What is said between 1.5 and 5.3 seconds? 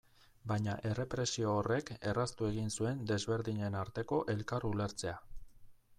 horrek erraztu egin zuen desberdinen arteko elkar ulertzea.